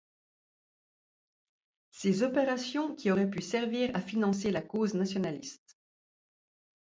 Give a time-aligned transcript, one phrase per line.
[1.91, 5.77] Ces opérations qui auraient pu servir à financer la cause nationaliste.